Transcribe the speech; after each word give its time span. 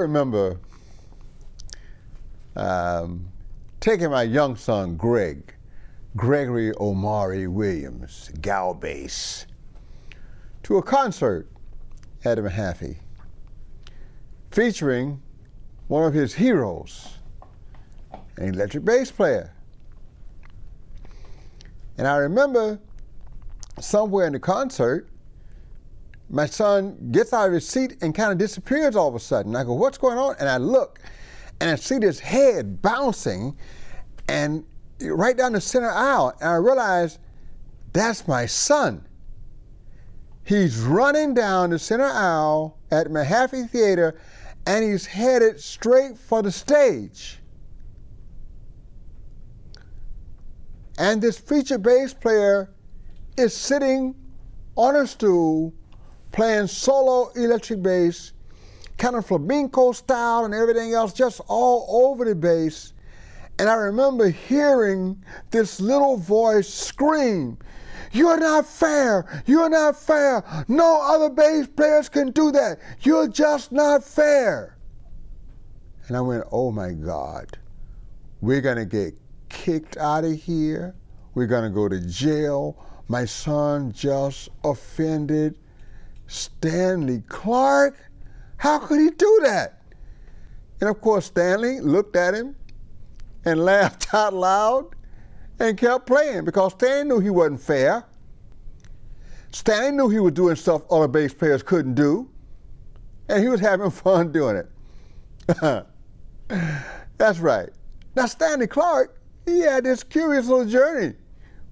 I 0.00 0.04
remember 0.04 0.58
um, 2.56 3.28
taking 3.80 4.10
my 4.10 4.22
young 4.22 4.56
son, 4.56 4.96
Greg, 4.96 5.54
Gregory 6.16 6.72
Omari 6.80 7.46
Williams, 7.48 8.30
gal 8.40 8.72
bass, 8.72 9.44
to 10.62 10.78
a 10.78 10.82
concert 10.82 11.50
at 12.24 12.38
Mahaffey 12.38 12.96
featuring 14.50 15.20
one 15.88 16.04
of 16.04 16.14
his 16.14 16.32
heroes, 16.32 17.18
an 18.38 18.54
electric 18.54 18.86
bass 18.86 19.10
player. 19.10 19.52
And 21.98 22.08
I 22.08 22.16
remember 22.16 22.78
somewhere 23.78 24.26
in 24.26 24.32
the 24.32 24.40
concert, 24.40 25.09
my 26.30 26.46
son 26.46 27.10
gets 27.10 27.32
out 27.32 27.48
of 27.48 27.52
his 27.52 27.66
seat 27.66 27.96
and 28.02 28.14
kind 28.14 28.30
of 28.30 28.38
disappears 28.38 28.94
all 28.94 29.08
of 29.08 29.14
a 29.16 29.20
sudden. 29.20 29.56
I 29.56 29.64
go, 29.64 29.74
What's 29.74 29.98
going 29.98 30.16
on? 30.16 30.36
And 30.38 30.48
I 30.48 30.58
look 30.58 31.00
and 31.60 31.70
I 31.70 31.74
see 31.74 31.98
this 31.98 32.20
head 32.20 32.80
bouncing 32.80 33.56
and 34.28 34.64
right 35.02 35.36
down 35.36 35.52
the 35.52 35.60
center 35.60 35.90
aisle. 35.90 36.32
And 36.40 36.48
I 36.48 36.54
realize 36.54 37.18
that's 37.92 38.28
my 38.28 38.46
son. 38.46 39.06
He's 40.44 40.78
running 40.78 41.34
down 41.34 41.70
the 41.70 41.78
center 41.78 42.04
aisle 42.04 42.78
at 42.92 43.08
Mahaffey 43.08 43.68
Theater 43.68 44.20
and 44.66 44.84
he's 44.84 45.06
headed 45.06 45.60
straight 45.60 46.16
for 46.16 46.42
the 46.42 46.52
stage. 46.52 47.40
And 50.96 51.20
this 51.20 51.38
feature 51.38 51.78
bass 51.78 52.14
player 52.14 52.70
is 53.36 53.56
sitting 53.56 54.14
on 54.76 54.96
a 54.96 55.06
stool 55.06 55.72
playing 56.32 56.66
solo 56.66 57.30
electric 57.34 57.82
bass, 57.82 58.32
kind 58.96 59.16
of 59.16 59.26
flamenco 59.26 59.92
style 59.92 60.44
and 60.44 60.54
everything 60.54 60.92
else, 60.92 61.12
just 61.12 61.40
all 61.48 62.06
over 62.06 62.24
the 62.24 62.34
bass. 62.34 62.92
And 63.58 63.68
I 63.68 63.74
remember 63.74 64.28
hearing 64.30 65.22
this 65.50 65.80
little 65.80 66.16
voice 66.16 66.68
scream, 66.68 67.58
You're 68.12 68.38
not 68.38 68.66
fair! 68.66 69.42
You're 69.46 69.68
not 69.68 70.00
fair! 70.00 70.42
No 70.68 71.00
other 71.02 71.30
bass 71.30 71.66
players 71.66 72.08
can 72.08 72.30
do 72.30 72.50
that! 72.52 72.78
You're 73.02 73.28
just 73.28 73.72
not 73.72 74.02
fair! 74.02 74.76
And 76.08 76.16
I 76.16 76.20
went, 76.22 76.44
Oh 76.50 76.72
my 76.72 76.92
God, 76.92 77.58
we're 78.40 78.62
gonna 78.62 78.86
get 78.86 79.14
kicked 79.48 79.96
out 79.98 80.24
of 80.24 80.32
here. 80.32 80.94
We're 81.34 81.46
gonna 81.46 81.70
go 81.70 81.88
to 81.88 82.00
jail. 82.00 82.76
My 83.08 83.24
son 83.24 83.92
just 83.92 84.48
offended 84.64 85.58
Stanley 86.30 87.24
Clarke? 87.26 87.98
How 88.56 88.78
could 88.78 89.00
he 89.00 89.10
do 89.10 89.40
that? 89.42 89.82
And 90.80 90.88
of 90.88 91.00
course, 91.00 91.26
Stanley 91.26 91.80
looked 91.80 92.14
at 92.14 92.34
him 92.34 92.54
and 93.44 93.64
laughed 93.64 94.14
out 94.14 94.32
loud 94.32 94.94
and 95.58 95.76
kept 95.76 96.06
playing 96.06 96.44
because 96.44 96.72
Stanley 96.72 97.04
knew 97.08 97.20
he 97.20 97.30
wasn't 97.30 97.60
fair. 97.60 98.04
Stanley 99.50 99.90
knew 99.90 100.08
he 100.08 100.20
was 100.20 100.32
doing 100.32 100.54
stuff 100.54 100.82
other 100.88 101.08
bass 101.08 101.34
players 101.34 101.64
couldn't 101.64 101.94
do, 101.94 102.30
and 103.28 103.42
he 103.42 103.48
was 103.48 103.60
having 103.60 103.90
fun 103.90 104.30
doing 104.30 104.56
it. 104.56 105.86
That's 107.18 107.40
right. 107.40 107.70
Now, 108.14 108.26
Stanley 108.26 108.68
Clarke, 108.68 109.20
he 109.46 109.60
had 109.60 109.82
this 109.82 110.04
curious 110.04 110.46
little 110.46 110.64
journey 110.64 111.14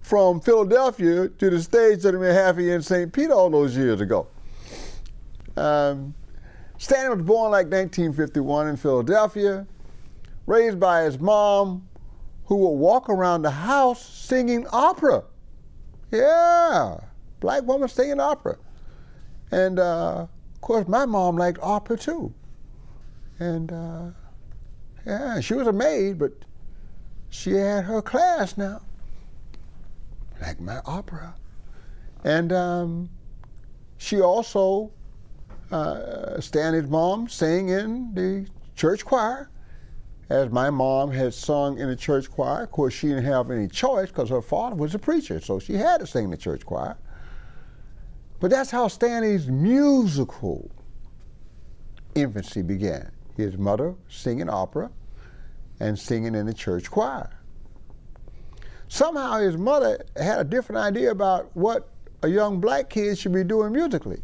from 0.01 0.41
Philadelphia 0.41 1.29
to 1.29 1.51
the 1.51 1.63
stage 1.63 2.05
of 2.05 2.13
the 2.13 2.19
Mahaffey 2.19 2.75
in 2.75 2.83
St. 2.83 3.13
Peter 3.13 3.33
all 3.33 3.51
those 3.51 3.77
years 3.77 4.01
ago. 4.01 4.27
Um, 5.59 6.15
Stanley 6.79 7.17
was 7.17 7.27
born 7.27 7.51
like 7.51 7.67
1951 7.67 8.69
in 8.69 8.77
Philadelphia, 8.77 9.67
raised 10.47 10.79
by 10.79 11.03
his 11.03 11.19
mom, 11.19 11.89
who 12.47 12.57
would 12.57 12.79
walk 12.79 13.11
around 13.11 13.43
the 13.43 13.51
house 13.51 14.03
singing 14.03 14.67
opera. 14.73 15.25
Yeah, 16.11 16.99
black 17.41 17.65
woman 17.65 17.89
singing 17.89 18.21
opera. 18.21 18.57
And 19.51 19.79
uh, 19.79 20.27
of 20.55 20.61
course, 20.61 20.87
my 20.89 21.05
mom 21.05 21.37
liked 21.37 21.59
opera 21.63 21.99
too. 21.99 22.33
And 23.41 23.73
uh, 23.73 24.11
yeah, 25.05 25.41
she 25.41 25.55
was 25.55 25.67
a 25.67 25.73
maid, 25.73 26.19
but 26.19 26.33
she 27.31 27.53
had 27.53 27.85
her 27.85 28.01
class 28.01 28.57
now, 28.57 28.81
like 30.41 30.61
my 30.61 30.81
opera. 30.87 31.35
And 32.25 32.53
um, 32.53 33.11
she 33.99 34.21
also 34.21 34.93
uh, 35.71 36.41
Stanley's 36.41 36.89
mom 36.89 37.29
sang 37.29 37.69
in 37.69 38.15
the 38.15 38.47
church 38.75 39.05
choir, 39.05 39.51
as 40.31 40.51
my 40.51 40.71
mom 40.71 41.11
had 41.11 41.35
sung 41.35 41.79
in 41.79 41.89
the 41.89 41.97
church 41.97 42.31
choir. 42.31 42.63
Of 42.63 42.71
course, 42.71 42.95
she 42.95 43.09
didn't 43.09 43.25
have 43.25 43.51
any 43.51 43.69
choice 43.69 44.09
because 44.09 44.31
her 44.31 44.43
father 44.43 44.77
was 44.77 44.95
a 44.95 44.99
preacher, 44.99 45.41
so 45.41 45.59
she 45.59 45.75
had 45.75 46.01
to 46.01 46.07
sing 46.07 46.25
in 46.25 46.31
the 46.31 46.37
church 46.37 46.65
choir. 46.65 46.97
But 48.41 48.51
that's 48.51 48.71
how 48.71 48.89
Stanley's 48.89 49.49
musical 49.49 50.71
infancy 52.15 52.63
began. 52.63 53.11
His 53.37 53.57
mother 53.57 53.95
singing 54.09 54.49
opera 54.49 54.91
and 55.81 55.99
singing 55.99 56.35
in 56.35 56.47
the 56.47 56.55
church 56.55 56.91
choir. 56.91 57.31
Somehow 58.89 59.39
his 59.39 59.57
mother 59.57 60.05
had 60.17 60.41
a 60.41 60.45
different 60.45 60.79
idea 60.79 61.11
about 61.11 61.55
what 61.55 61.89
a 62.23 62.29
young 62.29 62.61
black 62.61 62.89
kid 62.91 63.19
should 63.19 63.33
be 63.33 63.45
doing 63.45 63.73
musically 63.73 64.21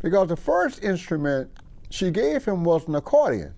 because 0.00 0.28
the 0.28 0.36
first 0.36 0.82
instrument 0.82 1.50
she 1.90 2.10
gave 2.10 2.44
him 2.44 2.64
was 2.64 2.86
an 2.88 2.94
accordion. 2.94 3.54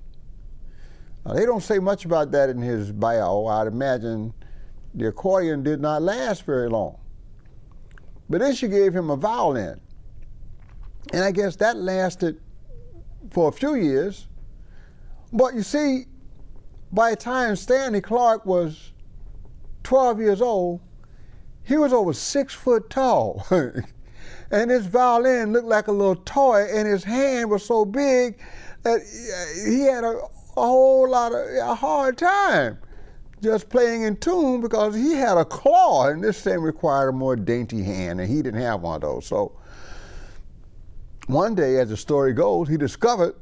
Now, 1.24 1.34
they 1.34 1.46
don't 1.46 1.62
say 1.62 1.78
much 1.78 2.04
about 2.04 2.32
that 2.32 2.50
in 2.50 2.60
his 2.60 2.90
bio. 2.90 3.46
I'd 3.46 3.68
imagine 3.68 4.34
the 4.94 5.08
accordion 5.08 5.62
did 5.62 5.80
not 5.80 6.02
last 6.02 6.44
very 6.44 6.68
long. 6.68 6.98
But 8.28 8.40
then 8.40 8.54
she 8.54 8.68
gave 8.68 8.94
him 8.94 9.10
a 9.10 9.16
violin. 9.16 9.80
And 11.12 11.22
I 11.22 11.30
guess 11.30 11.56
that 11.56 11.76
lasted 11.76 12.40
for 13.30 13.48
a 13.48 13.52
few 13.52 13.74
years. 13.74 14.26
But 15.32 15.54
you 15.54 15.62
see, 15.62 16.06
by 16.92 17.10
the 17.10 17.16
time 17.16 17.56
Stanley 17.56 18.00
Clarke 18.00 18.44
was 18.46 18.92
12 19.84 20.20
years 20.20 20.40
old, 20.40 20.80
he 21.64 21.76
was 21.76 21.92
over 21.92 22.12
six 22.12 22.52
foot 22.52 22.90
tall. 22.90 23.46
and 24.52 24.70
his 24.70 24.86
violin 24.86 25.52
looked 25.52 25.66
like 25.66 25.88
a 25.88 25.92
little 25.92 26.16
toy, 26.16 26.66
and 26.70 26.86
his 26.86 27.02
hand 27.02 27.50
was 27.50 27.64
so 27.64 27.84
big 27.84 28.38
that 28.82 29.00
he 29.66 29.80
had 29.80 30.04
a, 30.04 30.20
a 30.56 30.62
whole 30.62 31.08
lot 31.08 31.32
of 31.32 31.40
a 31.56 31.74
hard 31.74 32.18
time 32.18 32.78
just 33.42 33.68
playing 33.68 34.02
in 34.02 34.16
tune 34.16 34.60
because 34.60 34.94
he 34.94 35.14
had 35.14 35.36
a 35.36 35.44
claw, 35.44 36.08
and 36.08 36.22
this 36.22 36.40
thing 36.42 36.60
required 36.60 37.08
a 37.08 37.12
more 37.12 37.34
dainty 37.34 37.82
hand, 37.82 38.20
and 38.20 38.30
he 38.30 38.36
didn't 38.36 38.60
have 38.60 38.82
one 38.82 38.96
of 38.96 39.00
those. 39.00 39.26
So 39.26 39.52
one 41.26 41.54
day, 41.54 41.78
as 41.78 41.88
the 41.88 41.96
story 41.96 42.32
goes, 42.34 42.68
he 42.68 42.76
discovered 42.76 43.34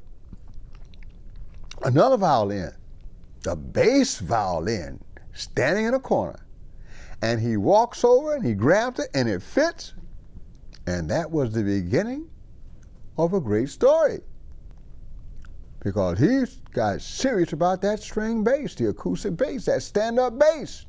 another 1.83 2.17
violin, 2.17 2.73
the 3.43 3.57
bass 3.57 4.19
violin, 4.21 5.03
standing 5.35 5.87
in 5.87 5.95
a 5.95 6.01
corner. 6.01 6.47
And 7.23 7.39
he 7.39 7.59
walks 7.59 8.03
over 8.03 8.35
and 8.35 8.45
he 8.45 8.55
grabs 8.55 9.01
it, 9.01 9.09
and 9.13 9.29
it 9.29 9.43
fits, 9.43 9.93
and 10.91 11.09
that 11.09 11.31
was 11.31 11.53
the 11.53 11.63
beginning 11.63 12.29
of 13.17 13.33
a 13.33 13.41
great 13.41 13.69
story. 13.69 14.21
Because 15.83 16.19
he 16.19 16.45
got 16.73 17.01
serious 17.01 17.53
about 17.53 17.81
that 17.83 18.01
string 18.01 18.43
bass, 18.43 18.75
the 18.75 18.89
acoustic 18.89 19.37
bass, 19.37 19.67
that 19.67 19.83
stand 19.83 20.19
up 20.19 20.39
bass. 20.39 20.87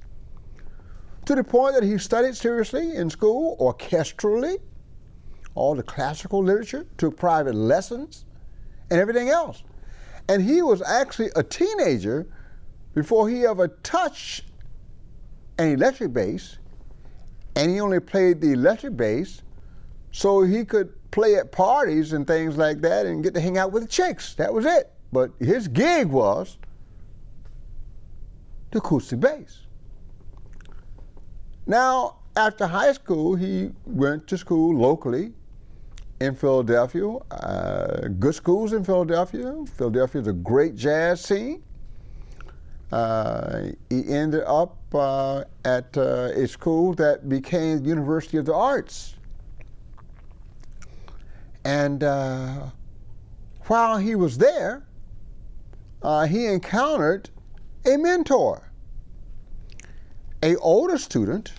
To 1.26 1.36
the 1.36 1.44
point 1.44 1.76
that 1.76 1.84
he 1.84 1.98
studied 2.00 2.36
seriously 2.36 2.96
in 2.96 3.10
school, 3.10 3.56
orchestrally, 3.60 4.58
all 5.54 5.76
the 5.76 5.84
classical 5.84 6.44
literature, 6.44 6.88
took 6.98 7.16
private 7.16 7.56
lessons, 7.56 8.26
and 8.90 9.00
everything 9.00 9.30
else. 9.30 9.64
And 10.28 10.42
he 10.42 10.62
was 10.62 10.82
actually 10.82 11.30
a 11.36 11.44
teenager 11.44 12.28
before 12.96 13.30
he 13.30 13.46
ever 13.46 13.68
touched 13.84 14.46
an 15.60 15.74
electric 15.74 16.12
bass, 16.12 16.58
and 17.56 17.70
he 17.70 17.80
only 17.80 18.00
played 18.00 18.42
the 18.42 18.54
electric 18.54 18.98
bass 18.98 19.44
so 20.12 20.44
he 20.44 20.66
could 20.66 20.94
play 21.12 21.36
at 21.36 21.52
parties 21.52 22.14
and 22.14 22.28
things 22.28 22.58
like 22.58 22.82
that 22.82 23.06
and 23.06 23.24
get 23.24 23.34
to 23.34 23.42
hang 23.42 23.58
out 23.58 23.72
with 23.72 23.84
the 23.84 23.90
chicks. 23.90 24.34
That 24.36 24.54
was 24.54 24.66
it. 24.66 24.92
But 25.12 25.32
his 25.40 25.68
gig 25.68 26.08
was 26.08 26.58
the 28.72 28.80
acoustic 28.80 29.20
bass. 29.20 29.60
Now, 31.66 32.18
after 32.36 32.66
high 32.66 32.94
school, 32.94 33.36
he 33.36 33.72
went 33.86 34.28
to 34.28 34.38
school 34.38 34.76
locally 34.76 35.34
in 36.22 36.36
Philadelphia. 36.36 37.08
Uh, 37.08 38.08
good 38.20 38.36
schools 38.36 38.74
in 38.74 38.84
Philadelphia. 38.84 39.54
Philadelphia 39.76 40.22
is 40.22 40.28
a 40.28 40.34
great 40.34 40.76
jazz 40.76 41.22
scene. 41.22 41.64
Uh, 42.92 43.70
he 43.90 44.08
ended 44.10 44.44
up 44.46 44.78
uh, 44.94 45.44
at 45.64 45.96
uh, 45.98 46.30
a 46.34 46.48
school 46.48 46.94
that 46.94 47.30
became 47.30 47.82
the 47.82 47.88
University 47.88 48.38
of 48.38 48.46
the 48.46 48.54
Arts 48.54 49.16
and 51.64 52.04
uh, 52.04 52.68
while 53.68 53.98
he 53.98 54.16
was 54.16 54.38
there, 54.38 54.84
uh, 56.02 56.26
he 56.26 56.48
encountered 56.48 57.30
a 57.86 57.98
mentor, 57.98 58.72
a 60.44 60.56
older 60.58 60.98
student 60.98 61.54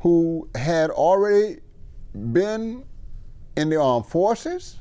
who 0.00 0.48
had 0.54 0.90
already 0.90 1.58
been 2.32 2.84
in 3.56 3.68
the 3.68 3.80
armed 3.80 4.06
forces 4.06 4.78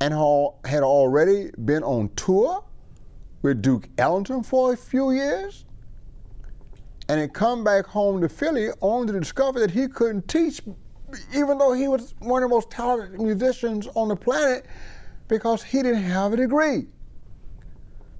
and 0.00 0.14
had 0.64 0.82
already 0.82 1.50
been 1.64 1.82
on 1.82 2.08
tour 2.14 2.62
with 3.42 3.62
Duke 3.62 3.88
Ellington 3.98 4.42
for 4.42 4.72
a 4.72 4.76
few 4.76 5.10
years 5.10 5.64
and 7.08 7.20
had 7.20 7.32
come 7.32 7.64
back 7.64 7.86
home 7.86 8.20
to 8.20 8.28
Philly 8.28 8.68
only 8.80 9.12
to 9.12 9.18
discover 9.18 9.58
that 9.60 9.70
he 9.70 9.88
couldn't 9.88 10.28
teach, 10.28 10.60
even 11.34 11.58
though 11.58 11.72
he 11.72 11.88
was 11.88 12.14
one 12.18 12.42
of 12.42 12.48
the 12.48 12.54
most 12.54 12.70
talented 12.70 13.20
musicians 13.20 13.88
on 13.94 14.08
the 14.08 14.16
planet, 14.16 14.66
because 15.28 15.62
he 15.62 15.82
didn't 15.82 16.02
have 16.02 16.32
a 16.32 16.36
degree. 16.36 16.86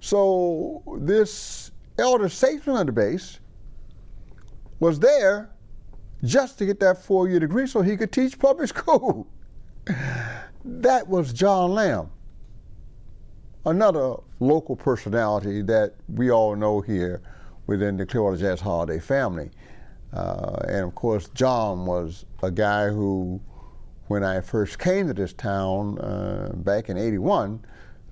So 0.01 0.83
this 1.01 1.71
elder 1.99 2.29
statesman 2.29 2.77
of 2.77 2.87
the 2.87 2.93
bass 2.93 3.41
was 4.81 5.01
there 5.01 5.51
just 6.25 6.59
to 6.59 6.67
get 6.67 6.81
that 6.81 7.03
four-year 7.03 7.41
degree 7.41 7.67
so 7.67 7.83
he 7.83 7.97
could 7.97 8.13
teach 8.13 8.39
public 8.39 8.69
school. 8.77 9.27
that 10.65 11.07
was 11.09 11.33
John 11.33 11.73
Lamb, 11.73 12.11
another 13.67 14.17
local 14.41 14.77
personality 14.77 15.63
that 15.63 15.95
we 16.09 16.31
all 16.31 16.55
know 16.55 16.81
here 16.81 17.23
within 17.67 17.97
the 17.97 18.07
Clearwater 18.07 18.37
Jazz 18.37 18.61
Holiday 18.61 18.99
family. 18.99 19.51
Uh, 20.13 20.61
and 20.69 20.85
of 20.85 20.95
course, 20.95 21.29
John 21.35 21.87
was 21.87 22.25
a 22.43 22.51
guy 22.51 22.89
who, 22.89 23.41
when 24.07 24.25
I 24.25 24.41
first 24.41 24.79
came 24.79 25.07
to 25.07 25.15
this 25.15 25.33
town 25.33 25.99
uh, 25.99 26.53
back 26.55 26.89
in 26.89 26.97
81, 26.97 27.65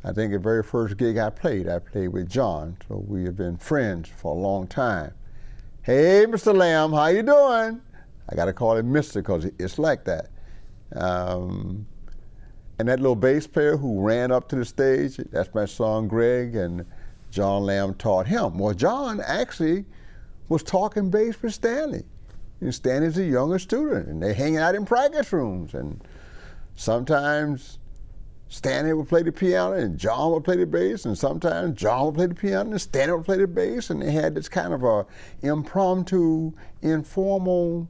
I 0.04 0.12
think 0.12 0.32
the 0.32 0.38
very 0.38 0.62
first 0.62 0.96
gig 0.98 1.18
I 1.18 1.30
played, 1.30 1.68
I 1.68 1.78
played 1.78 2.08
with 2.08 2.28
John. 2.28 2.76
So 2.88 3.04
we 3.06 3.24
have 3.24 3.36
been 3.36 3.56
friends 3.56 4.08
for 4.08 4.32
a 4.32 4.38
long 4.38 4.66
time. 4.66 5.12
Hey, 5.82 6.26
Mr. 6.28 6.54
Lamb, 6.54 6.92
how 6.92 7.06
you 7.06 7.22
doing? 7.22 7.80
I 8.28 8.34
got 8.34 8.46
to 8.46 8.52
call 8.52 8.76
him 8.76 8.92
Mr. 8.92 9.14
because 9.14 9.46
it's 9.58 9.78
like 9.78 10.04
that. 10.04 10.28
Um, 10.94 11.86
and 12.78 12.88
that 12.88 13.00
little 13.00 13.16
bass 13.16 13.46
player 13.46 13.76
who 13.76 14.00
ran 14.00 14.30
up 14.30 14.48
to 14.50 14.56
the 14.56 14.64
stage, 14.64 15.16
that's 15.16 15.52
my 15.54 15.64
son 15.64 16.08
Greg, 16.08 16.56
and 16.56 16.84
John 17.30 17.62
Lamb 17.62 17.94
taught 17.94 18.26
him. 18.26 18.58
Well, 18.58 18.74
John 18.74 19.20
actually 19.24 19.84
was 20.48 20.62
talking 20.62 21.10
bass 21.10 21.40
with 21.42 21.54
Stanley. 21.54 22.04
And 22.60 22.74
Stanley's 22.74 23.18
a 23.18 23.24
younger 23.24 23.58
student, 23.58 24.08
and 24.08 24.22
they 24.22 24.32
hang 24.32 24.56
out 24.56 24.74
in 24.74 24.86
practice 24.86 25.32
rooms. 25.32 25.74
And 25.74 26.00
sometimes 26.74 27.78
Stanley 28.48 28.92
would 28.92 29.08
play 29.08 29.22
the 29.22 29.32
piano 29.32 29.74
and 29.74 29.98
John 29.98 30.32
would 30.32 30.44
play 30.44 30.56
the 30.56 30.66
bass, 30.66 31.04
and 31.04 31.18
sometimes 31.18 31.78
John 31.78 32.06
would 32.06 32.14
play 32.14 32.26
the 32.26 32.34
piano 32.34 32.70
and 32.70 32.80
Stanley 32.80 33.16
would 33.16 33.24
play 33.24 33.38
the 33.38 33.46
bass, 33.46 33.90
and 33.90 34.00
they 34.00 34.12
had 34.12 34.34
this 34.34 34.48
kind 34.48 34.72
of 34.72 34.84
a 34.84 35.04
impromptu, 35.42 36.52
informal 36.82 37.88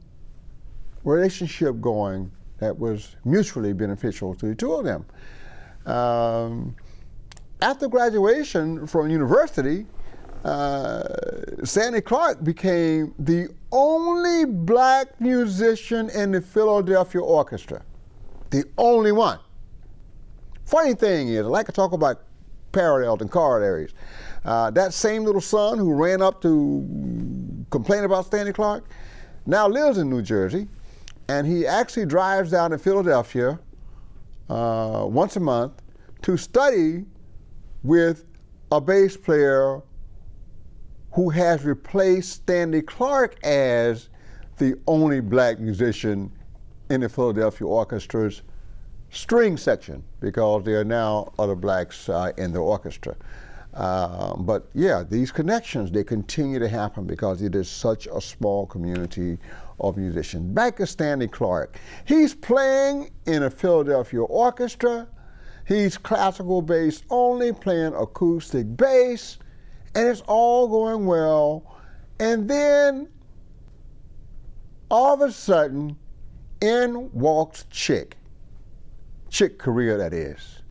relationship 1.03 1.79
going 1.79 2.31
that 2.57 2.77
was 2.77 3.15
mutually 3.23 3.71
beneficial 3.71 4.33
to 4.35 4.47
the 4.47 4.55
two 4.55 4.73
of 4.73 4.83
them. 4.83 5.05
Um, 5.85 6.75
after 7.61 7.87
graduation 7.87 8.87
from 8.87 9.09
university, 9.09 9.85
uh, 10.47 11.03
Stanley 11.65 11.99
Clarke 11.99 12.41
became 12.41 13.13
the 13.19 13.49
only 13.73 14.45
black 14.45 15.19
musician 15.19 16.09
in 16.11 16.31
the 16.31 16.41
Philadelphia 16.41 17.21
Orchestra. 17.21 17.83
The 18.51 18.63
only 18.77 19.11
one. 19.11 19.39
Funny 20.65 20.93
thing 20.93 21.27
is, 21.27 21.45
I 21.45 21.49
like 21.49 21.65
to 21.65 21.73
talk 21.73 21.91
about 21.91 22.23
parallels 22.71 23.19
and 23.19 23.29
corollaries. 23.29 23.93
Uh, 24.45 24.71
that 24.71 24.93
same 24.93 25.25
little 25.25 25.41
son 25.41 25.77
who 25.77 25.93
ran 25.93 26.21
up 26.21 26.41
to 26.43 27.65
complain 27.69 28.05
about 28.05 28.25
Stanley 28.25 28.53
Clarke 28.53 28.85
now 29.45 29.67
lives 29.67 29.97
in 29.97 30.09
New 30.09 30.21
Jersey, 30.21 30.69
and 31.27 31.45
he 31.45 31.67
actually 31.67 32.05
drives 32.05 32.51
down 32.51 32.71
to 32.71 32.77
Philadelphia 32.77 33.59
uh, 34.49 35.05
once 35.09 35.35
a 35.35 35.41
month 35.41 35.73
to 36.21 36.37
study 36.37 37.03
with 37.83 38.23
a 38.71 38.79
bass 38.79 39.17
player 39.17 39.81
who 41.11 41.29
has 41.29 41.63
replaced 41.63 42.33
Stanley 42.33 42.81
Clarke 42.81 43.43
as 43.43 44.09
the 44.57 44.75
only 44.87 45.19
black 45.19 45.59
musician 45.59 46.31
in 46.89 47.01
the 47.01 47.09
Philadelphia 47.09 47.67
Orchestra's 47.67 48.41
string 49.09 49.57
section 49.57 50.03
because 50.19 50.63
there 50.63 50.79
are 50.79 50.85
now 50.85 51.31
other 51.39 51.55
blacks 51.55 52.09
uh, 52.09 52.31
in 52.37 52.51
the 52.51 52.59
orchestra. 52.59 53.15
Uh, 53.73 54.35
but 54.37 54.67
yeah, 54.73 55.03
these 55.07 55.31
connections, 55.31 55.91
they 55.91 56.03
continue 56.03 56.57
to 56.57 56.67
happen 56.67 57.05
because 57.05 57.41
it 57.41 57.55
is 57.55 57.69
such 57.69 58.07
a 58.07 58.19
small 58.19 58.65
community 58.65 59.37
of 59.79 59.97
musicians. 59.97 60.51
Back 60.53 60.77
to 60.77 60.87
Stanley 60.87 61.27
Clarke. 61.27 61.79
He's 62.05 62.33
playing 62.33 63.11
in 63.27 63.43
a 63.43 63.49
Philadelphia 63.49 64.21
orchestra. 64.21 65.07
He's 65.67 65.97
classical 65.97 66.61
bass 66.61 67.03
only, 67.09 67.51
playing 67.53 67.93
acoustic 67.93 68.75
bass, 68.75 69.37
and 69.95 70.07
it's 70.07 70.21
all 70.27 70.67
going 70.67 71.05
well. 71.05 71.77
And 72.19 72.49
then 72.49 73.07
all 74.89 75.13
of 75.13 75.21
a 75.21 75.31
sudden, 75.31 75.97
in 76.61 77.11
walks 77.13 77.65
Chick. 77.69 78.17
Chick 79.29 79.59
Corea, 79.59 79.97
that 79.97 80.13
is. 80.13 80.61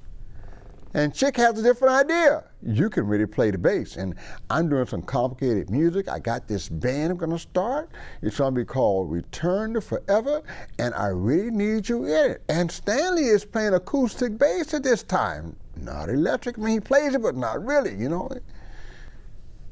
And 0.95 1.15
Chick 1.15 1.37
has 1.37 1.59
a 1.59 1.63
different 1.63 1.95
idea. 1.95 2.45
You 2.63 2.89
can 2.89 3.07
really 3.07 3.27
play 3.27 3.51
the 3.51 3.59
bass. 3.59 3.97
And 3.97 4.15
I'm 4.49 4.71
doing 4.71 4.87
some 4.87 5.03
complicated 5.03 5.69
music. 5.69 6.09
I 6.09 6.19
got 6.19 6.49
this 6.49 6.71
band 6.71 7.13
I'm 7.13 7.19
going 7.19 7.33
to 7.33 7.39
start. 7.39 7.91
It's 8.23 8.39
going 8.39 8.55
to 8.55 8.61
be 8.61 8.65
called 8.65 9.13
Return 9.13 9.75
to 9.75 9.83
Forever. 9.83 10.43
And 10.79 10.95
I 10.95 11.09
really 11.09 11.51
need 11.51 11.87
you 11.87 12.07
in 12.07 12.31
it. 12.31 12.43
And 12.49 12.73
Stanley 12.73 13.27
is 13.27 13.45
playing 13.45 13.75
acoustic 13.75 14.39
bass 14.39 14.73
at 14.73 14.83
this 14.83 15.03
time. 15.03 15.55
Not 15.77 16.09
electric. 16.09 16.59
I 16.59 16.63
mean, 16.63 16.75
he 16.75 16.81
plays 16.81 17.15
it, 17.15 17.21
but 17.21 17.37
not 17.37 17.63
really, 17.63 17.95
you 17.95 18.09
know. 18.09 18.31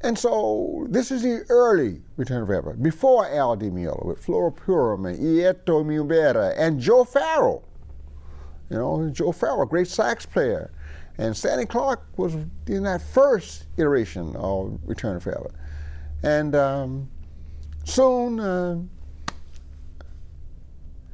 And 0.05 0.19
so 0.19 0.87
this 0.91 1.11
is 1.11 1.23
the 1.23 1.47
early 1.49 2.03
Return 2.19 2.43
of 2.43 2.49
Forever, 2.49 2.75
before 2.75 3.27
Al 3.27 3.57
Di 3.57 3.71
Meola 3.71 4.05
with 4.05 4.23
Flora 4.23 4.53
Purim 4.53 5.07
and 5.07 5.19
Airto 5.19 5.83
Moreira 5.83 6.53
and 6.59 6.79
Joe 6.79 7.05
Farrell. 7.05 7.67
You 8.69 8.77
know, 8.77 9.09
Joe 9.09 9.33
Farrell, 9.33 9.65
great 9.65 9.89
sax 9.89 10.27
player. 10.27 10.71
And 11.17 11.35
Stanley 11.35 11.65
Clarke 11.65 12.05
was 12.19 12.35
in 12.67 12.83
that 12.83 13.01
first 13.01 13.65
iteration 13.79 14.37
of 14.37 14.79
Return 14.85 15.17
of 15.17 15.23
Forever. 15.23 15.51
And 16.23 16.55
um, 16.55 17.09
soon, 17.85 18.41
uh, 18.41 18.79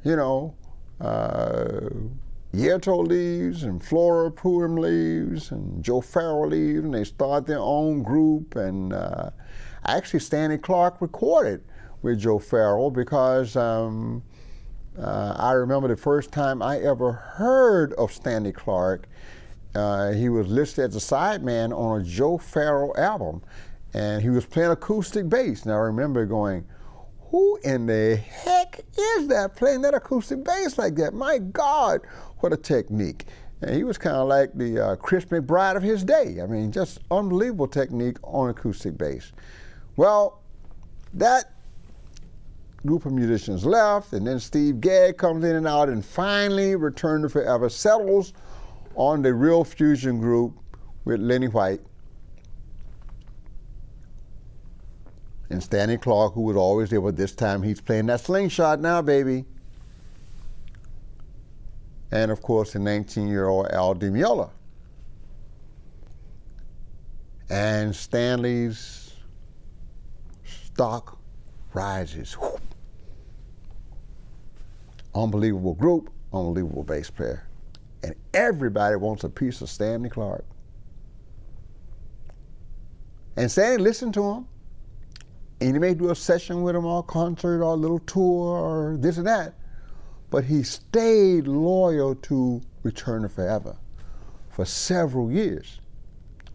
you 0.03 0.17
know, 0.17 0.53
uh, 0.99 1.87
Airto 2.53 3.07
leaves 3.07 3.63
and 3.63 3.81
Flora 3.81 4.29
Purim 4.29 4.75
leaves 4.75 5.51
and 5.51 5.81
Joe 5.81 6.01
Farrell 6.01 6.47
leaves 6.47 6.83
and 6.83 6.93
they 6.93 7.05
start 7.05 7.47
their 7.47 7.59
own 7.59 8.03
group. 8.03 8.55
And 8.55 8.91
uh, 8.91 9.29
actually, 9.85 10.19
Stanley 10.19 10.57
Clarke 10.57 11.01
recorded 11.01 11.63
with 12.01 12.19
Joe 12.19 12.39
Farrell 12.39 12.91
because 12.91 13.55
um, 13.55 14.21
uh, 14.99 15.35
I 15.37 15.53
remember 15.53 15.87
the 15.87 15.95
first 15.95 16.31
time 16.31 16.61
I 16.61 16.79
ever 16.79 17.13
heard 17.13 17.93
of 17.93 18.11
Stanley 18.11 18.51
Clarke. 18.51 19.07
Uh, 19.73 20.11
he 20.11 20.27
was 20.27 20.47
listed 20.47 20.89
as 20.89 20.95
a 20.97 20.99
sideman 20.99 21.71
on 21.73 22.01
a 22.01 22.03
Joe 22.03 22.37
Farrell 22.37 22.93
album, 22.97 23.41
and 23.93 24.21
he 24.21 24.29
was 24.29 24.45
playing 24.45 24.71
acoustic 24.71 25.29
bass. 25.29 25.63
And 25.63 25.71
I 25.71 25.77
remember 25.77 26.25
going, 26.25 26.65
"Who 27.31 27.57
in 27.63 27.85
the 27.85 28.17
heck 28.17 28.81
is 28.97 29.27
that 29.27 29.55
playing 29.55 29.81
that 29.81 29.93
acoustic 29.93 30.43
bass 30.43 30.77
like 30.77 30.95
that? 30.95 31.13
My 31.13 31.39
God, 31.39 32.01
what 32.39 32.53
a 32.53 32.57
technique!" 32.57 33.25
And 33.61 33.75
he 33.75 33.83
was 33.83 33.97
kind 33.97 34.15
of 34.15 34.27
like 34.27 34.53
the 34.53 34.79
uh, 34.79 34.95
Chris 34.97 35.25
McBride 35.25 35.75
of 35.75 35.83
his 35.83 36.03
day. 36.03 36.39
I 36.41 36.45
mean, 36.45 36.71
just 36.71 36.99
unbelievable 37.09 37.67
technique 37.67 38.17
on 38.23 38.49
acoustic 38.49 38.97
bass. 38.97 39.31
Well, 39.95 40.41
that 41.13 41.53
group 42.85 43.05
of 43.05 43.13
musicians 43.13 43.65
left, 43.65 44.13
and 44.13 44.25
then 44.25 44.39
Steve 44.39 44.81
Gadd 44.81 45.17
comes 45.17 45.43
in 45.43 45.55
and 45.55 45.67
out, 45.67 45.89
and 45.89 46.03
finally 46.03 46.75
Return 46.75 47.21
to 47.21 47.29
Forever 47.29 47.69
settles 47.69 48.33
on 48.95 49.21
the 49.21 49.33
Real 49.33 49.63
Fusion 49.63 50.19
group 50.19 50.57
with 51.05 51.19
Lenny 51.19 51.47
White 51.47 51.81
and 55.51 55.61
Stanley 55.61 55.97
Clarke, 55.97 56.33
who 56.33 56.41
was 56.41 56.55
always 56.55 56.89
there, 56.89 57.01
but 57.01 57.17
this 57.17 57.33
time 57.33 57.61
he's 57.61 57.81
playing 57.81 58.07
that 58.07 58.21
slingshot 58.21 58.79
now, 58.79 59.01
baby. 59.01 59.45
And 62.11 62.31
of 62.31 62.41
course, 62.41 62.73
the 62.73 62.79
19 62.79 63.27
year 63.27 63.47
old 63.47 63.67
Al 63.67 63.93
Di 63.93 64.07
Meola. 64.07 64.49
And 67.49 67.95
Stanley's 67.95 69.13
stock 70.45 71.19
rises. 71.73 72.37
Unbelievable 75.13 75.73
group, 75.75 76.09
unbelievable 76.33 76.83
bass 76.83 77.09
player. 77.09 77.47
and 78.03 78.15
everybody 78.33 78.95
wants 78.95 79.23
a 79.23 79.29
piece 79.29 79.61
of 79.61 79.69
Stanley 79.69 80.09
Clarke. 80.09 80.45
And 83.35 83.51
Stanley 83.51 83.83
listened 83.83 84.13
to 84.15 84.23
him, 84.23 84.47
and 85.61 85.73
he 85.73 85.79
may 85.79 85.93
do 85.93 86.09
a 86.09 86.15
session 86.15 86.63
with 86.63 86.75
him 86.75 86.85
or 86.85 86.99
a 86.99 87.03
concert 87.03 87.59
or 87.63 87.73
a 87.73 87.75
little 87.75 87.99
tour 87.99 88.57
or 88.57 88.97
this 88.99 89.17
and 89.17 89.27
that, 89.27 89.53
but 90.31 90.43
he 90.43 90.63
stayed 90.63 91.47
loyal 91.47 92.15
to 92.15 92.61
Return 92.83 93.21
to 93.21 93.29
Forever 93.29 93.77
for 94.49 94.65
several 94.65 95.31
years. 95.31 95.79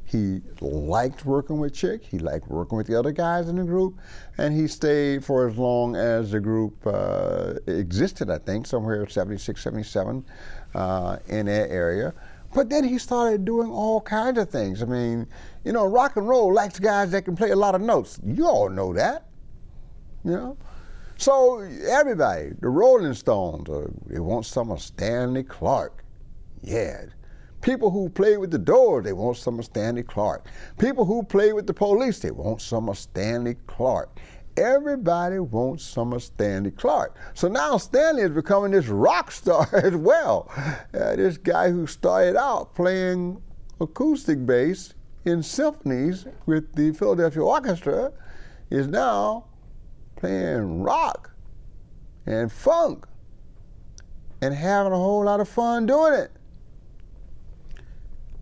He 0.05 0.41
liked 0.61 1.25
working 1.25 1.59
with 1.59 1.75
Chick. 1.75 2.05
He 2.05 2.19
liked 2.19 2.49
working 2.49 2.79
with 2.79 2.87
the 2.87 2.97
other 2.97 3.11
guys 3.11 3.49
in 3.49 3.57
the 3.57 3.65
group, 3.65 3.99
and 4.39 4.55
he 4.55 4.69
stayed 4.69 5.25
for 5.25 5.49
as 5.49 5.57
long 5.57 5.97
as 5.97 6.31
the 6.31 6.41
group 6.41 6.75
uh, 6.87 7.55
existed. 7.67 8.31
I 8.31 8.39
think 8.39 8.67
somewhere 8.67 9.07
76, 9.09 9.61
77 9.61 10.25
uh, 10.75 11.19
in 11.29 11.47
that 11.47 11.71
area. 11.71 12.13
But 12.55 12.71
then 12.71 12.85
he 12.85 12.99
started 12.99 13.45
doing 13.45 13.71
all 13.71 14.01
kinds 14.01 14.39
of 14.39 14.51
things. 14.51 14.83
I 14.83 14.87
mean, 14.87 15.27
you 15.65 15.73
know, 15.73 15.87
rock 15.87 16.17
and 16.17 16.29
roll 16.29 16.53
likes 16.53 16.79
guys 16.79 17.11
that 17.11 17.25
can 17.25 17.37
play 17.37 17.51
a 17.51 17.57
lot 17.57 17.75
of 17.75 17.81
notes. 17.81 18.21
You 18.25 18.47
all 18.47 18.69
know 18.69 18.93
that, 18.95 19.27
you 20.25 20.33
know. 20.33 20.57
So 21.19 21.61
everybody, 21.61 22.51
the 22.61 22.69
Rolling 22.69 23.15
Stones, 23.15 23.69
uh, 23.69 23.89
they 24.07 24.21
want 24.21 24.47
some 24.47 24.71
of 24.71 24.81
Stanley 24.81 25.43
Clarke. 25.43 26.05
Yeah, 26.63 27.07
People 27.67 27.91
who 27.91 28.09
play 28.09 28.37
with 28.37 28.53
the 28.53 28.59
Doors, 28.59 29.05
they 29.05 29.13
want 29.13 29.37
some 29.39 29.59
of 29.59 29.65
Stanley 29.65 30.05
Clarke. 30.05 30.47
People 30.79 31.05
who 31.05 31.25
play 31.25 31.53
with 31.53 31.67
the 31.67 31.75
police, 31.75 32.21
they 32.21 32.31
want 32.31 32.61
some 32.61 32.89
of 32.89 32.97
Stanley 32.97 33.57
Clarke. 33.67 34.21
Everybody 34.57 35.39
wants 35.39 35.85
some 35.85 36.13
of 36.13 36.23
Stanley 36.23 36.71
Clarke. 36.71 37.17
So 37.35 37.49
now 37.49 37.77
Stanley 37.77 38.23
is 38.23 38.31
becoming 38.31 38.71
this 38.71 38.87
rock 38.89 39.31
star 39.31 39.69
as 39.75 39.95
well. 39.95 40.51
Uh, 40.95 41.17
this 41.17 41.37
guy 41.37 41.71
who 41.71 41.87
started 41.87 42.37
out 42.37 42.75
playing 42.75 43.43
acoustic 43.81 44.45
bass 44.47 44.95
in 45.27 45.43
symphonies 45.43 46.27
with 46.47 46.73
the 46.75 46.93
Philadelphia 46.93 47.43
Orchestra 47.43 48.13
is 48.71 48.87
now 48.87 49.45
playing 50.17 50.83
rock 50.83 51.31
and 52.25 52.51
funk 52.51 53.07
and 54.41 54.55
having 54.55 54.93
a 54.93 54.97
whole 54.97 55.25
lot 55.25 55.41
of 55.41 55.49
fun 55.49 55.87
doing 55.87 56.15
it. 56.15 56.31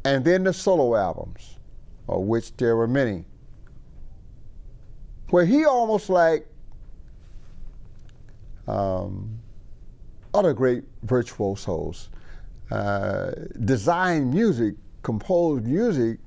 And 0.05 0.25
then 0.25 0.45
the 0.45 0.53
solo 0.53 0.95
albums, 0.97 1.59
of 2.09 2.23
which 2.23 2.57
there 2.57 2.77
were 2.77 2.87
many, 2.87 3.25
where 5.35 5.45
he 5.45 5.65
almost 5.65 6.11
like 6.11 6.47
um, 8.69 9.37
other 10.33 10.55
great 10.55 10.85
virtuosos 11.03 12.09
uh, 12.71 13.33
designed 13.65 14.33
music, 14.33 14.77
composed 15.03 15.67
music 15.67 16.21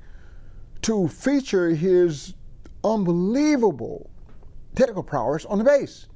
to 0.82 1.08
feature 1.08 1.70
his 1.70 2.34
unbelievable 2.84 4.10
technical 4.76 5.04
prowess 5.04 5.46
on 5.46 5.58
the 5.58 5.64
bass. 5.64 6.08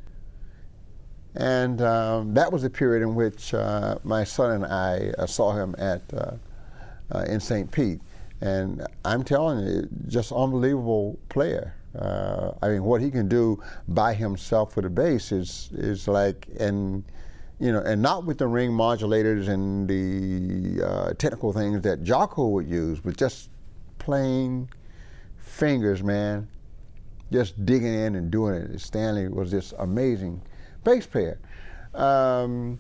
And 1.36 1.82
um, 1.82 2.34
that 2.34 2.52
was 2.52 2.64
the 2.64 2.70
period 2.70 3.04
in 3.04 3.16
which 3.16 3.54
uh, 3.54 4.00
my 4.04 4.26
son 4.26 4.52
and 4.52 4.66
I 4.66 5.14
uh, 5.18 5.28
saw 5.28 5.54
him 5.54 5.76
at 5.78 6.02
uh, 6.14 6.32
uh, 7.16 7.20
in 7.20 7.40
St. 7.40 7.72
Pete. 7.72 8.02
And 8.42 8.86
I'm 9.06 9.24
telling 9.24 9.66
you, 9.66 9.88
just 10.10 10.34
unbelievable 10.34 11.18
player. 11.30 11.74
Uh, 11.98 12.52
I 12.62 12.70
mean, 12.70 12.84
what 12.84 13.02
he 13.02 13.12
can 13.12 13.28
do 13.28 13.62
by 13.88 14.14
himself 14.14 14.76
with 14.76 14.84
the 14.84 14.90
bass 14.90 15.32
is 15.32 15.70
is 15.74 16.08
like, 16.08 16.48
and 16.60 17.04
you 17.60 17.72
know, 17.72 17.80
and 17.82 18.02
not 18.02 18.26
with 18.26 18.38
the 18.38 18.48
ring 18.48 18.72
modulators 18.72 19.50
and 19.50 19.88
the 19.88 20.84
uh, 20.84 21.14
technical 21.14 21.52
things 21.54 21.82
that 21.82 22.04
Jaco 22.04 22.50
would 22.52 22.68
use, 22.68 23.00
but 23.00 23.18
just 23.18 23.50
plain 24.00 24.70
fingers, 25.38 26.02
man, 26.02 26.48
just 27.32 27.66
digging 27.66 27.94
in 27.94 28.16
and 28.16 28.32
doing 28.32 28.56
it. 28.56 28.80
Stanley 28.80 29.28
was 29.28 29.52
this 29.52 29.74
amazing 29.78 30.42
bass 30.84 31.06
player, 31.06 31.40
um, 31.94 32.80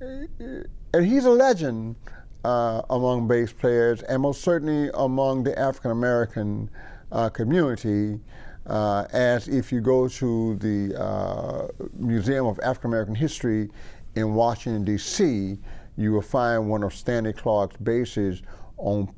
and 0.00 1.04
he's 1.04 1.24
a 1.24 1.30
legend 1.30 1.96
uh, 2.44 2.80
among 2.90 3.26
bass 3.26 3.52
players, 3.52 4.02
and 4.02 4.22
most 4.22 4.40
certainly 4.42 4.88
among 4.94 5.42
the 5.42 5.58
African 5.58 5.90
American 5.90 6.70
uh, 7.12 7.28
community. 7.28 8.20
Uh, 8.66 9.06
as 9.12 9.46
if 9.46 9.70
you 9.70 9.80
go 9.80 10.08
to 10.08 10.56
the 10.56 11.00
uh, 11.00 11.68
Museum 11.96 12.46
of 12.46 12.58
African 12.64 12.90
American 12.90 13.14
History 13.14 13.70
in 14.16 14.34
Washington, 14.34 14.84
D.C., 14.84 15.56
you 15.96 16.12
will 16.12 16.22
find 16.22 16.68
one 16.68 16.82
of 16.82 16.92
Stanley 16.92 17.32
Clarke's 17.32 17.76
basses 17.76 18.42
on 18.76 19.08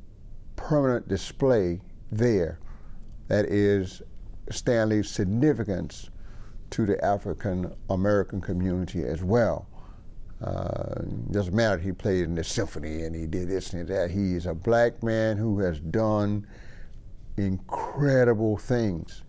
permanent 0.56 1.08
display 1.08 1.80
there. 2.12 2.58
That 3.28 3.46
is 3.46 4.02
Stanley's 4.50 5.08
significance 5.08 6.10
to 6.70 6.84
the 6.84 7.02
African 7.04 7.74
American 7.90 8.40
community 8.40 9.04
as 9.04 9.22
well. 9.22 9.66
Uh, 10.42 11.02
doesn't 11.30 11.54
matter 11.54 11.78
he 11.78 11.90
played 11.90 12.24
in 12.24 12.34
the 12.34 12.44
symphony 12.44 13.02
and 13.02 13.14
he 13.14 13.26
did 13.26 13.48
this 13.48 13.72
and 13.72 13.88
that. 13.88 14.10
He 14.10 14.34
is 14.34 14.46
a 14.46 14.54
black 14.54 15.02
man 15.02 15.36
who 15.36 15.58
has 15.60 15.80
done 15.80 16.46
incredible 17.38 18.56
things. 18.56 19.22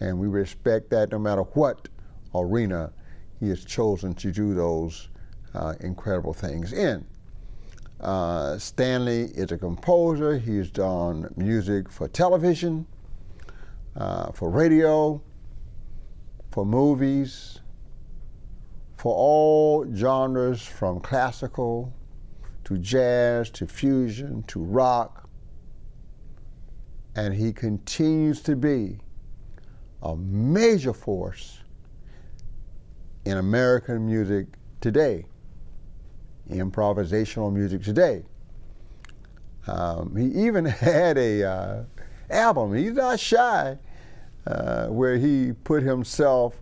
And 0.00 0.18
we 0.18 0.28
respect 0.28 0.90
that 0.90 1.10
no 1.12 1.18
matter 1.18 1.42
what 1.42 1.88
arena 2.34 2.92
he 3.38 3.48
has 3.48 3.64
chosen 3.64 4.14
to 4.14 4.30
do 4.30 4.54
those 4.54 5.08
uh, 5.54 5.74
incredible 5.80 6.32
things 6.32 6.72
in. 6.72 7.04
Uh, 8.00 8.56
Stanley 8.56 9.24
is 9.34 9.52
a 9.52 9.58
composer. 9.58 10.38
He's 10.38 10.70
done 10.70 11.32
music 11.36 11.90
for 11.90 12.08
television, 12.08 12.86
uh, 13.96 14.32
for 14.32 14.48
radio, 14.48 15.20
for 16.50 16.64
movies, 16.64 17.60
for 18.96 19.14
all 19.14 19.86
genres 19.94 20.62
from 20.62 21.00
classical 21.00 21.92
to 22.64 22.78
jazz 22.78 23.50
to 23.50 23.66
fusion 23.66 24.44
to 24.44 24.60
rock. 24.60 25.19
And 27.16 27.34
he 27.34 27.52
continues 27.52 28.40
to 28.42 28.56
be 28.56 28.98
a 30.02 30.16
major 30.16 30.92
force 30.92 31.60
in 33.24 33.36
American 33.36 34.06
music 34.06 34.46
today, 34.80 35.26
improvisational 36.48 37.52
music 37.52 37.82
today. 37.82 38.22
Um, 39.66 40.16
he 40.16 40.46
even 40.46 40.64
had 40.64 41.18
a 41.18 41.44
uh, 41.44 41.82
album. 42.30 42.74
He's 42.74 42.92
not 42.92 43.20
shy, 43.20 43.76
uh, 44.46 44.86
where 44.86 45.16
he 45.16 45.52
put 45.64 45.82
himself 45.82 46.60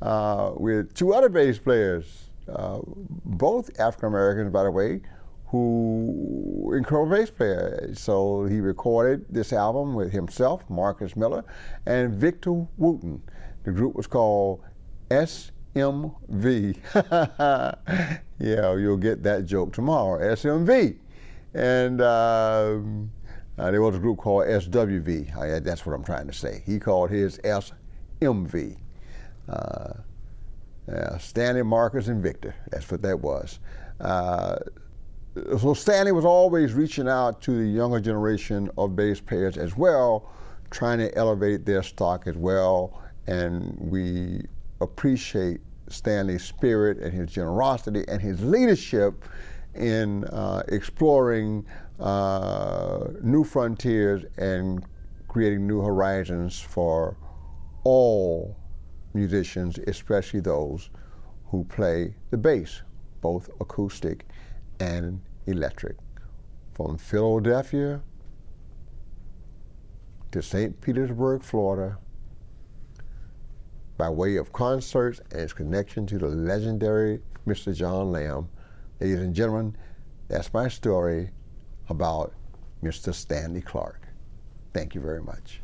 uh, 0.00 0.52
with 0.56 0.94
two 0.94 1.12
other 1.12 1.28
bass 1.28 1.58
players, 1.58 2.30
uh, 2.48 2.78
both 3.24 3.78
African 3.78 4.08
Americans, 4.08 4.52
by 4.52 4.62
the 4.62 4.70
way, 4.70 5.00
who 5.50 6.72
incredible 6.76 7.16
bass 7.16 7.30
player. 7.30 7.90
So 7.94 8.44
he 8.44 8.60
recorded 8.60 9.24
this 9.30 9.52
album 9.52 9.94
with 9.94 10.12
himself, 10.12 10.62
Marcus 10.68 11.16
Miller, 11.16 11.44
and 11.86 12.12
Victor 12.14 12.66
Wooten. 12.76 13.22
The 13.64 13.72
group 13.72 13.94
was 13.94 14.06
called 14.06 14.62
SMV. 15.10 16.78
yeah, 18.38 18.76
you'll 18.76 18.96
get 18.96 19.22
that 19.22 19.46
joke 19.46 19.72
tomorrow. 19.72 20.34
SMV, 20.34 20.96
and. 21.54 22.00
Um, 22.00 23.10
uh, 23.58 23.72
there 23.72 23.82
was 23.82 23.96
a 23.96 23.98
group 23.98 24.18
called 24.18 24.46
SWV. 24.46 25.36
Uh, 25.36 25.58
that's 25.60 25.84
what 25.84 25.92
I'm 25.92 26.04
trying 26.04 26.28
to 26.28 26.32
say. 26.32 26.62
He 26.64 26.78
called 26.78 27.10
his 27.10 27.38
SMV. 27.38 28.76
Uh, 29.48 29.92
yeah, 30.86 31.18
Stanley, 31.18 31.62
Marcus, 31.62 32.06
and 32.08 32.22
Victor. 32.22 32.54
That's 32.70 32.88
what 32.90 33.02
that 33.02 33.18
was. 33.18 33.58
Uh, 34.00 34.58
so 35.58 35.74
Stanley 35.74 36.12
was 36.12 36.24
always 36.24 36.72
reaching 36.72 37.08
out 37.08 37.40
to 37.42 37.50
the 37.52 37.68
younger 37.68 38.00
generation 38.00 38.70
of 38.78 38.96
bass 38.96 39.20
players 39.20 39.56
as 39.56 39.76
well, 39.76 40.30
trying 40.70 40.98
to 40.98 41.14
elevate 41.16 41.64
their 41.64 41.82
stock 41.82 42.26
as 42.26 42.36
well. 42.36 43.02
And 43.26 43.76
we 43.78 44.42
appreciate 44.80 45.60
Stanley's 45.88 46.44
spirit 46.44 46.98
and 46.98 47.12
his 47.12 47.30
generosity 47.30 48.04
and 48.08 48.20
his 48.20 48.42
leadership 48.42 49.24
in 49.74 50.24
uh, 50.24 50.62
exploring 50.68 51.64
uh, 52.00 53.08
new 53.22 53.44
frontiers 53.44 54.24
and 54.36 54.84
creating 55.28 55.66
new 55.66 55.80
horizons 55.80 56.58
for 56.58 57.16
all 57.84 58.56
musicians, 59.14 59.78
especially 59.86 60.40
those 60.40 60.90
who 61.46 61.64
play 61.64 62.14
the 62.30 62.36
bass, 62.36 62.82
both 63.20 63.48
acoustic 63.60 64.26
and 64.80 65.20
electric. 65.48 65.96
From 66.74 66.98
Philadelphia 66.98 68.00
to 70.30 70.42
St. 70.42 70.80
Petersburg, 70.80 71.42
Florida, 71.42 71.98
by 73.96 74.08
way 74.08 74.36
of 74.36 74.52
concerts 74.52 75.20
and 75.32 75.40
its 75.40 75.52
connection 75.52 76.06
to 76.06 76.18
the 76.18 76.28
legendary 76.28 77.20
Mr. 77.46 77.74
John 77.74 78.12
Lamb. 78.12 78.48
Ladies 79.00 79.20
and 79.20 79.34
gentlemen, 79.34 79.76
That's 80.28 80.52
my 80.52 80.68
story 80.68 81.30
about 81.88 82.34
Mr. 82.82 83.14
Stanley 83.14 83.62
Clarke. 83.62 84.06
Thank 84.74 84.94
you 84.94 85.00
very 85.00 85.22
much. 85.22 85.62